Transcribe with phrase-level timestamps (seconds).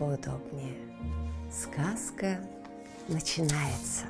[0.00, 0.78] поудобнее.
[1.52, 2.40] Сказка
[3.06, 4.06] начинается.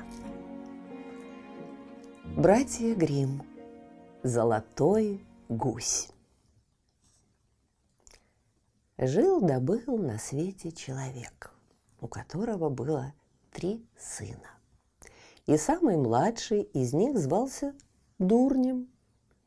[2.37, 3.43] Братья Грим.
[4.23, 6.07] Золотой гусь.
[8.97, 11.53] Жил да был на свете человек,
[11.99, 13.13] у которого было
[13.51, 14.49] три сына.
[15.45, 17.75] И самый младший из них звался
[18.17, 18.87] Дурнем.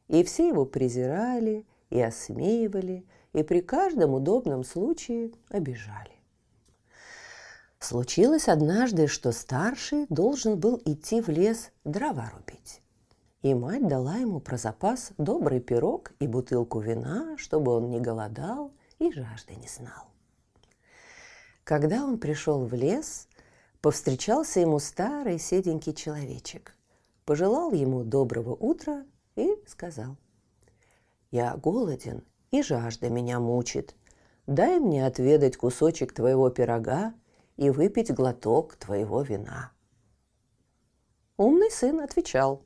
[0.09, 6.14] И все его презирали и осмеивали, и при каждом удобном случае обижали.
[7.85, 12.81] Случилось однажды, что старший должен был идти в лес дрова рубить.
[13.43, 18.73] И мать дала ему про запас добрый пирог и бутылку вина, чтобы он не голодал
[18.99, 20.07] и жажды не знал.
[21.63, 23.29] Когда он пришел в лес,
[23.83, 26.75] повстречался ему старый седенький человечек,
[27.27, 29.05] пожелал ему доброго утра
[29.37, 30.17] и сказал,
[31.31, 33.95] «Я голоден, и жажда меня мучит.
[34.47, 37.13] Дай мне отведать кусочек твоего пирога
[37.57, 39.73] и выпить глоток твоего вина.
[41.37, 42.65] Умный сын отвечал,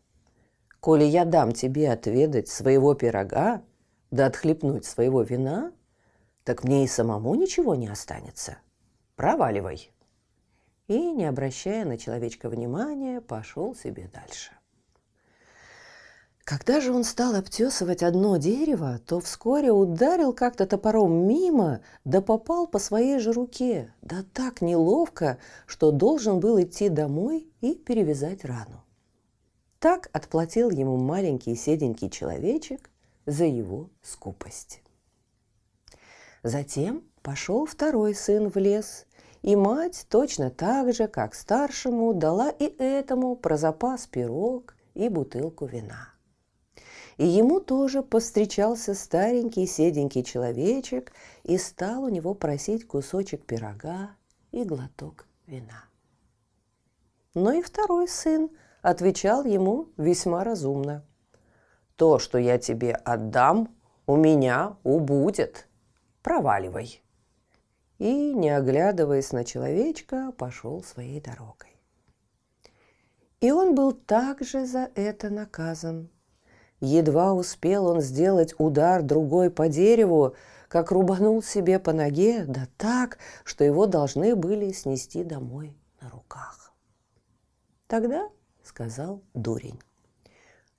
[0.80, 3.62] «Коли я дам тебе отведать своего пирога,
[4.10, 5.72] да отхлепнуть своего вина,
[6.44, 8.58] так мне и самому ничего не останется.
[9.16, 9.90] Проваливай!»
[10.86, 14.52] И, не обращая на человечка внимания, пошел себе дальше.
[16.48, 22.66] Когда же он стал обтесывать одно дерево, то вскоре ударил как-то топором мимо, да попал
[22.66, 25.36] по своей же руке, да так неловко,
[25.66, 28.82] что должен был идти домой и перевязать рану.
[29.78, 32.88] Так отплатил ему маленький седенький человечек
[33.26, 34.80] за его скупость.
[36.42, 39.04] Затем пошел второй сын в лес,
[39.42, 45.66] и мать точно так же, как старшему, дала и этому про запас пирог и бутылку
[45.66, 46.08] вина–
[47.18, 51.12] и ему тоже повстречался старенький седенький человечек
[51.42, 54.10] и стал у него просить кусочек пирога
[54.52, 55.84] и глоток вина.
[57.34, 58.48] Но и второй сын
[58.82, 61.04] отвечал ему весьма разумно.
[61.96, 63.76] «То, что я тебе отдам,
[64.06, 65.66] у меня убудет.
[66.22, 67.02] Проваливай!»
[67.98, 71.76] И, не оглядываясь на человечка, пошел своей дорогой.
[73.40, 76.08] И он был также за это наказан–
[76.80, 80.34] Едва успел он сделать удар другой по дереву,
[80.68, 86.72] как рубанул себе по ноге, да так, что его должны были снести домой на руках.
[87.88, 88.28] Тогда
[88.62, 89.80] сказал дурень.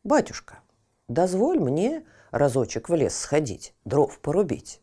[0.03, 0.59] «Батюшка,
[1.07, 4.81] дозволь мне разочек в лес сходить, дров порубить».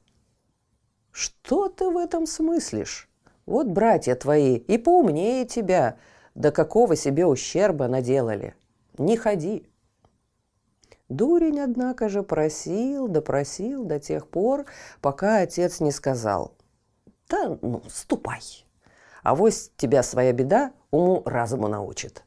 [1.12, 3.08] «Что ты в этом смыслишь?
[3.46, 5.96] Вот братья твои и поумнее тебя,
[6.34, 8.54] до какого себе ущерба наделали.
[8.98, 9.66] Не ходи,
[11.08, 14.66] Дурень, однако же, просил, допросил до тех пор,
[15.00, 16.54] пока отец не сказал.
[17.28, 18.40] «Да ну, ступай,
[19.22, 22.24] а вось тебя своя беда уму разуму научит».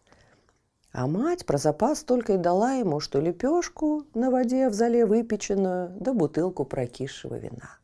[0.91, 5.89] А мать про запас только и дала ему, что лепешку на воде в зале выпеченную,
[6.00, 7.78] да бутылку прокисшего вина.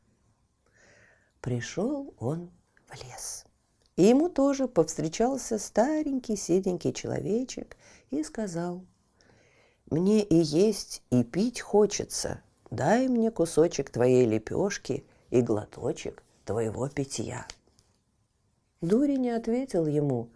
[1.40, 2.50] Пришел он
[2.88, 3.46] в лес.
[3.96, 7.78] И ему тоже повстречался старенький седенький человечек
[8.10, 8.84] и сказал–
[9.90, 12.42] мне и есть, и пить хочется.
[12.72, 17.48] Дай мне кусочек твоей лепешки и глоточек твоего питья.
[18.82, 20.30] Дури не ответил ему.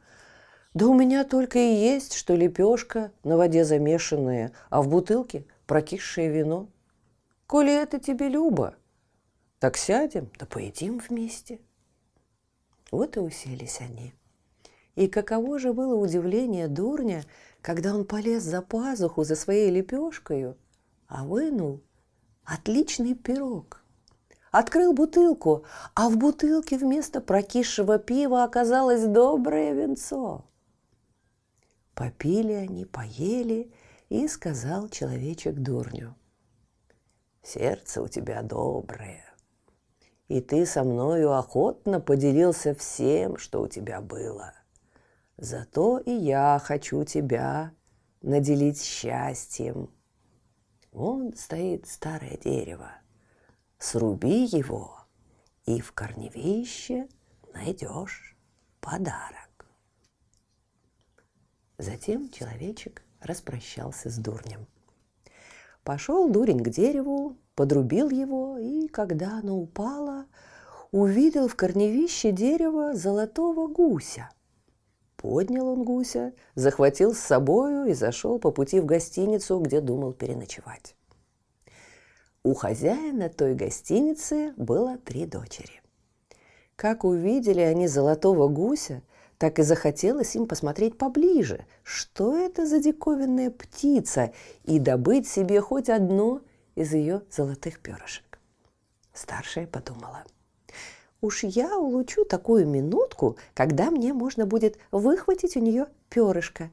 [0.73, 6.29] Да у меня только и есть, что лепешка на воде замешанная, а в бутылке прокисшее
[6.29, 6.69] вино.
[7.47, 8.75] Коли это тебе любо,
[9.59, 11.59] так сядем, да поедим вместе.
[12.91, 14.13] Вот и уселись они.
[14.99, 17.23] И каково же было удивление дурня,
[17.61, 20.55] когда он полез за пазуху за своей лепешкой,
[21.07, 21.81] а вынул
[22.43, 23.81] отличный пирог.
[24.51, 25.63] Открыл бутылку,
[25.95, 30.43] а в бутылке вместо прокисшего пива оказалось доброе венцо.
[31.95, 33.71] Попили они, поели,
[34.09, 36.13] и сказал человечек дурню.
[37.41, 39.23] «Сердце у тебя доброе,
[40.27, 44.58] и ты со мною охотно поделился всем, что у тебя было.
[45.41, 47.71] Зато и я хочу тебя
[48.21, 49.89] наделить счастьем.
[50.91, 52.91] Вон стоит старое дерево.
[53.77, 54.97] Сруби его
[55.65, 57.07] и в корневище
[57.53, 58.35] найдешь
[58.81, 59.65] подарок.
[61.77, 64.67] Затем человечек распрощался с дурнем.
[65.85, 70.25] Пошел дурень к дереву, подрубил его, и когда оно упало,
[70.91, 74.29] увидел в корневище дерева золотого гуся.
[75.19, 80.95] Поднял он гуся, захватил с собою и зашел по пути в гостиницу, где думал переночевать.
[82.41, 85.81] У хозяина той гостиницы было три дочери.
[86.77, 89.01] Как увидели они золотого гуся,
[89.37, 94.31] так и захотелось им посмотреть поближе, что это за диковинная птица,
[94.63, 96.39] и добыть себе хоть одно
[96.75, 98.39] из ее золотых перышек.
[99.13, 100.23] Старшая подумала–
[101.21, 106.71] Уж я улучу такую минутку, когда мне можно будет выхватить у нее перышко.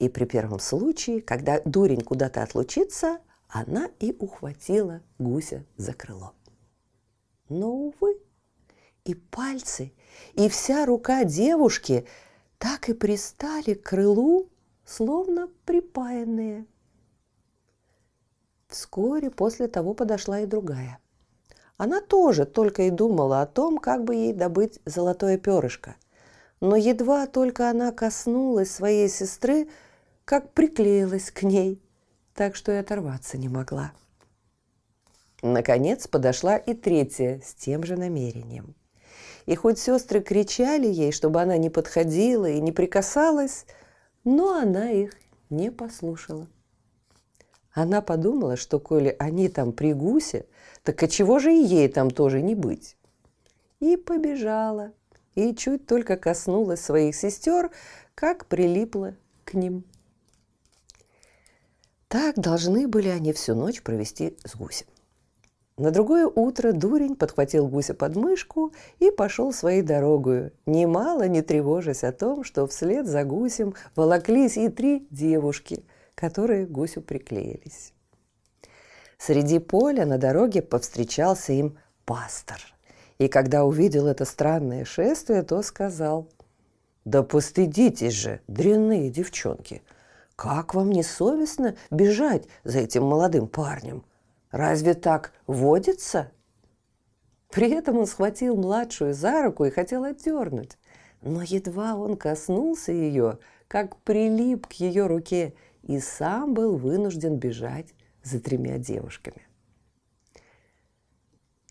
[0.00, 3.18] И при первом случае, когда дурень куда-то отлучится,
[3.48, 6.34] она и ухватила гуся за крыло.
[7.48, 8.18] Но, увы,
[9.04, 9.92] и пальцы,
[10.34, 12.06] и вся рука девушки
[12.58, 14.48] так и пристали к крылу,
[14.84, 16.66] словно припаянные.
[18.68, 20.98] Вскоре после того подошла и другая–
[21.80, 25.96] она тоже только и думала о том, как бы ей добыть золотое перышко.
[26.60, 29.66] Но едва только она коснулась своей сестры,
[30.26, 31.80] как приклеилась к ней,
[32.34, 33.92] так что и оторваться не могла.
[35.40, 38.74] Наконец подошла и третья с тем же намерением.
[39.46, 43.64] И хоть сестры кричали ей, чтобы она не подходила и не прикасалась,
[44.24, 45.14] но она их
[45.48, 46.46] не послушала.
[47.72, 50.44] Она подумала, что коли они там при гусе,
[50.82, 52.96] так а чего же и ей там тоже не быть?
[53.80, 54.92] И побежала,
[55.34, 57.70] и чуть только коснулась своих сестер,
[58.14, 59.84] как прилипла к ним.
[62.08, 64.86] Так должны были они всю ночь провести с гусем.
[65.76, 72.04] На другое утро дурень подхватил гуся под мышку и пошел своей дорогою, немало не тревожась
[72.04, 75.84] о том, что вслед за гусем волоклись и три девушки,
[76.14, 77.94] которые гусю приклеились.
[79.20, 81.76] Среди поля на дороге повстречался им
[82.06, 82.58] пастор.
[83.18, 86.26] И когда увидел это странное шествие, то сказал,
[87.04, 89.82] «Да постыдитесь же, дрянные девчонки!
[90.36, 94.06] Как вам не совестно бежать за этим молодым парнем?
[94.50, 96.30] Разве так водится?»
[97.50, 100.78] При этом он схватил младшую за руку и хотел отдернуть.
[101.20, 103.38] Но едва он коснулся ее,
[103.68, 105.52] как прилип к ее руке,
[105.82, 109.46] и сам был вынужден бежать за тремя девушками.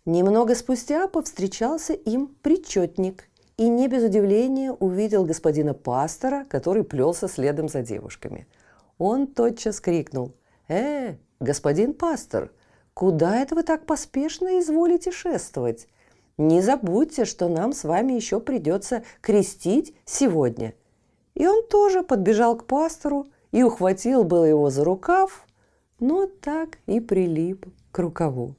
[0.06, 3.26] Немного спустя повстречался им причетник
[3.58, 8.48] и не без удивления увидел господина пастора, который плелся следом за девушками.
[8.98, 10.34] Он тотчас крикнул
[10.68, 12.52] «Э, господин пастор,
[12.94, 15.88] куда это вы так поспешно изволите шествовать?
[16.38, 20.74] Не забудьте, что нам с вами еще придется крестить сегодня».
[21.36, 25.46] И он тоже подбежал к пастору и ухватил было его за рукав,
[26.00, 28.56] но так и прилип к рукаву.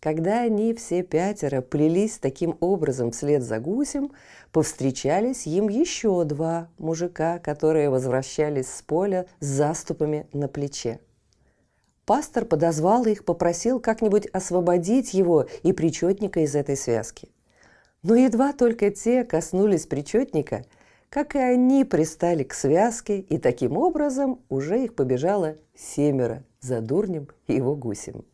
[0.00, 4.12] Когда они все пятеро плелись таким образом вслед за гусем,
[4.50, 11.00] повстречались им еще два мужика, которые возвращались с поля с заступами на плече.
[12.06, 17.28] Пастор подозвал их, попросил как-нибудь освободить его и причетника из этой связки.
[18.02, 20.64] Но едва только те коснулись причетника–
[21.10, 27.28] как и они пристали к связке, и таким образом уже их побежало семеро за дурнем
[27.48, 28.24] и его гусем.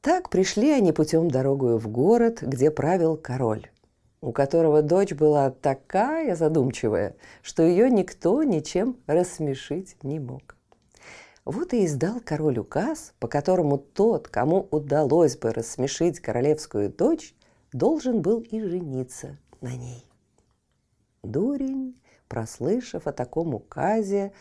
[0.00, 3.70] Так пришли они путем дорогою в город, где правил король,
[4.22, 10.56] у которого дочь была такая задумчивая, что ее никто ничем рассмешить не мог.
[11.44, 17.34] Вот и издал король указ, по которому тот, кому удалось бы рассмешить королевскую дочь,
[17.72, 20.07] должен был и жениться на ней.
[21.22, 24.32] Дурень, прослышав о таком указе,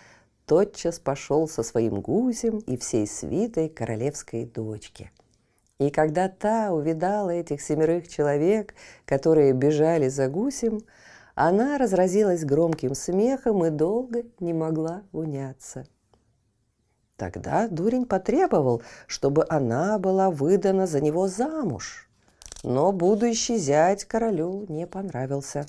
[0.45, 5.11] тотчас пошел со своим гусем и всей свитой королевской дочки.
[5.79, 8.73] И когда та увидала этих семерых человек,
[9.05, 10.81] которые бежали за гусем,
[11.35, 15.85] она разразилась громким смехом и долго не могла уняться.
[17.15, 22.06] Тогда дурень потребовал, чтобы она была выдана за него замуж–
[22.67, 25.65] но будущий зять королю не понравился,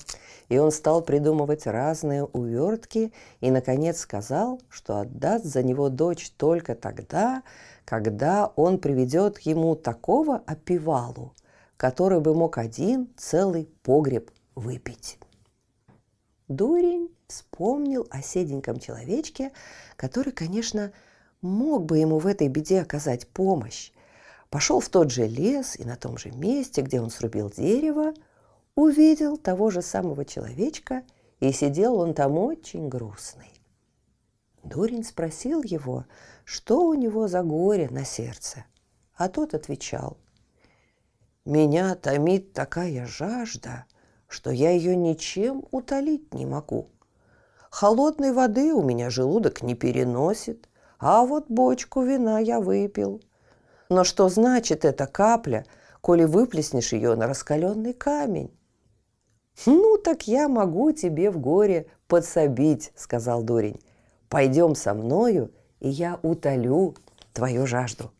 [0.49, 6.75] и он стал придумывать разные увертки и, наконец, сказал, что отдаст за него дочь только
[6.75, 7.43] тогда,
[7.85, 11.33] когда он приведет ему такого опивалу,
[11.77, 15.19] который бы мог один целый погреб выпить.
[16.49, 19.53] Дурень вспомнил о седеньком человечке,
[19.95, 20.91] который, конечно,
[21.41, 23.91] мог бы ему в этой беде оказать помощь,
[24.49, 28.13] пошел в тот же лес и на том же месте, где он срубил дерево,
[28.75, 31.03] увидел того же самого человечка,
[31.39, 33.51] и сидел он там очень грустный.
[34.63, 36.05] Дурень спросил его,
[36.43, 38.65] что у него за горе на сердце,
[39.15, 40.17] а тот отвечал,
[41.45, 43.85] «Меня томит такая жажда,
[44.27, 46.89] что я ее ничем утолить не могу.
[47.69, 53.21] Холодной воды у меня желудок не переносит, а вот бочку вина я выпил.
[53.89, 55.65] Но что значит эта капля,
[56.01, 58.51] коли выплеснешь ее на раскаленный камень?
[59.65, 63.81] «Ну, так я могу тебе в горе подсобить»,— сказал дурень.
[64.29, 66.95] «Пойдем со мною, и я утолю
[67.33, 68.11] твою жажду».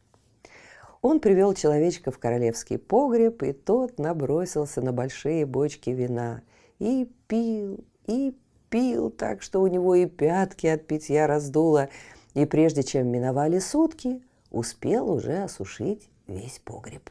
[1.02, 6.42] Он привел человечка в королевский погреб, и тот набросился на большие бочки вина.
[6.80, 8.36] И пил, и
[8.70, 11.90] пил так, что у него и пятки от питья раздуло,
[12.34, 17.10] и прежде чем миновали сутки, успел уже осушить весь погреб.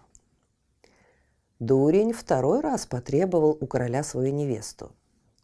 [1.59, 4.93] Дурень второй раз потребовал у короля свою невесту.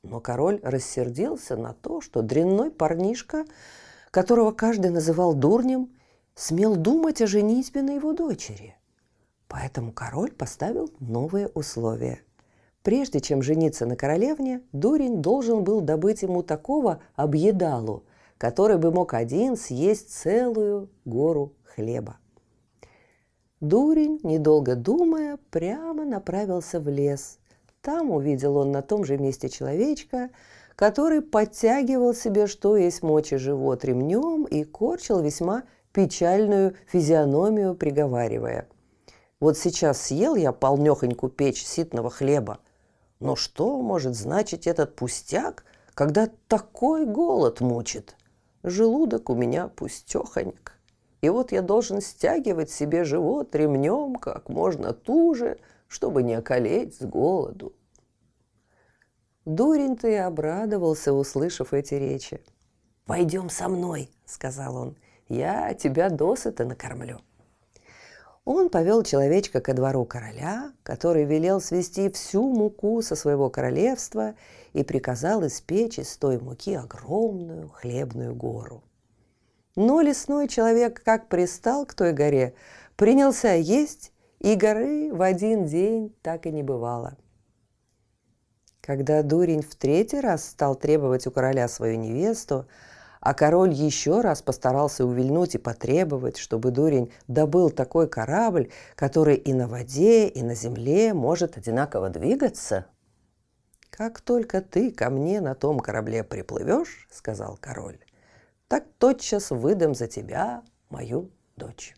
[0.03, 3.45] Но король рассердился на то, что дрянной парнишка,
[4.11, 5.91] которого каждый называл дурнем,
[6.35, 8.77] смел думать о женитьбе на его дочери.
[9.49, 12.21] Поэтому король поставил новые условия.
[12.83, 18.05] Прежде чем жениться на королевне, дурень должен был добыть ему такого объедалу,
[18.37, 22.17] который бы мог один съесть целую гору хлеба.
[23.61, 27.39] Дурень, недолго думая, прямо направился в лес.
[27.81, 30.31] Там увидел он на том же месте человечка,
[30.77, 35.63] который подтягивал себе, что есть мочи живот ремнем и корчил весьма
[35.93, 38.69] печальную физиономию, приговаривая.
[39.41, 42.59] «Вот сейчас съел я полнехоньку печь ситного хлеба,
[43.21, 45.65] но что может значить этот пустяк,
[45.95, 48.17] когда такой голод мучит?
[48.63, 50.74] Желудок у меня пустехонек».
[51.25, 55.57] И вот я должен стягивать себе живот ремнем как можно туже,
[55.89, 57.73] чтобы не околеть с голоду.
[59.47, 62.43] Дурень-то и обрадовался, услышав эти речи.
[63.07, 64.97] «Пойдем со мной»,— сказал он,—
[65.31, 67.23] «я тебя досыта накормлю».
[68.45, 74.35] Он повел человечка ко двору короля, который велел свести всю муку со своего королевства
[74.75, 78.83] и приказал испечь из той муки огромную хлебную гору.
[79.77, 82.55] Но лесной человек, как пристал к той горе,
[82.97, 87.17] принялся есть, и горы в один день так и не бывало.
[88.81, 92.69] Когда дурень в третий раз стал требовать у короля свою невесту,
[93.21, 99.55] а король еще раз постарался увильнуть и потребовать, чтобы дурень добыл такой корабль, который и
[99.55, 102.85] на воде, и на земле может одинаково двигаться.
[103.89, 108.04] «Как только ты ко мне на том корабле приплывешь,— сказал король,
[108.69, 111.95] так тотчас выдам за тебя мою дочь.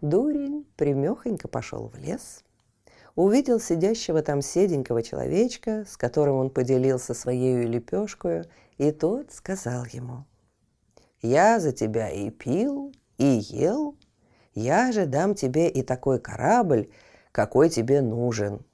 [0.00, 2.44] Дурень примехонько пошел в лес,
[3.14, 8.44] увидел сидящего там седенького человечка, с которым он поделился своей лепешкой,
[8.76, 10.26] и тот сказал ему,
[11.22, 13.96] «Я за тебя и пил, и ел,
[14.54, 16.90] я же дам тебе и такой корабль,
[17.32, 18.64] какой тебе нужен.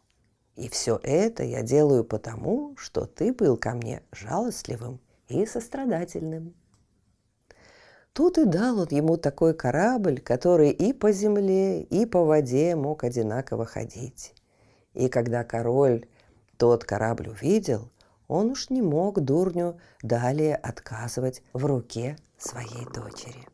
[0.55, 6.55] И все это я делаю потому, что ты был ко мне жалостливым и сострадательным.
[8.13, 13.05] Тут и дал он ему такой корабль, который и по земле, и по воде мог
[13.05, 14.35] одинаково ходить.
[14.93, 16.07] И когда король
[16.59, 17.91] тот корабль увидел,
[18.29, 23.49] он уж не мог дурню далее отказывать в руке своей дочери.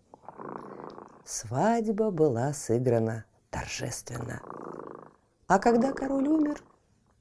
[1.25, 4.41] Свадьба была сыграна торжественно.
[5.47, 6.63] А когда король умер,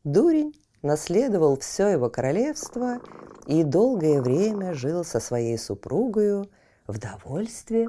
[0.03, 2.99] дурень наследовал все его королевство
[3.47, 6.49] и долгое время жил со своей супругою
[6.85, 7.87] в довольстве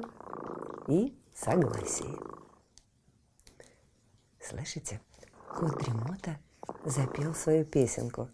[0.87, 2.15] и согласии.
[4.41, 5.01] Слышите,
[5.53, 6.37] кот Дремота
[6.85, 8.29] запел свою песенку.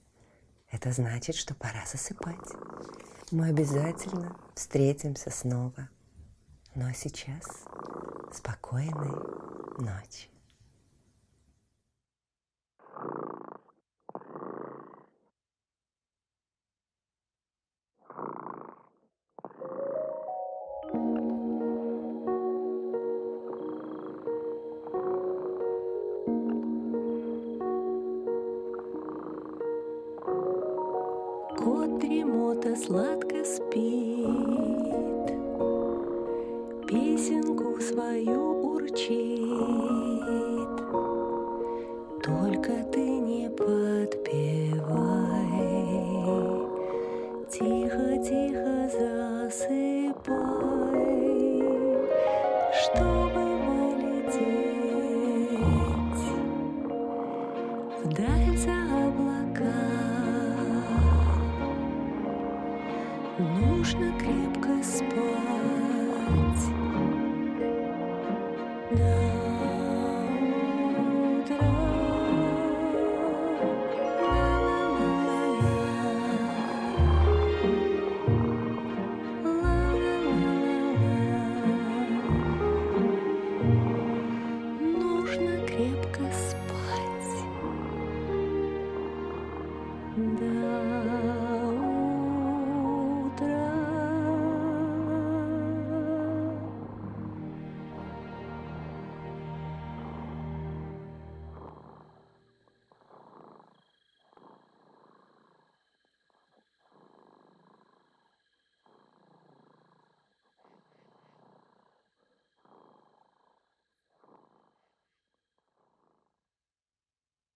[0.71, 2.35] Это значит, что пора засыпать.
[3.31, 5.89] Мы обязательно встретимся снова.
[6.75, 7.43] А сейчас
[8.31, 9.11] спокойной
[9.79, 10.34] ночи.
[31.65, 34.27] кот дремота сладко спит,
[36.87, 38.41] Песенку свою
[38.73, 39.49] урчит.
[42.23, 44.05] Только ты не подпевай,
[47.49, 50.35] Тихо-тихо засыпай,
[52.79, 54.65] Чтобы полететь
[58.03, 59.94] Вдаль за облака.
[63.37, 65.15] нужно крепко спать.
[68.91, 69.17] Да,
[71.41, 71.67] утра.
[84.79, 87.35] Нужно крепко спать.
[90.15, 90.54] Да.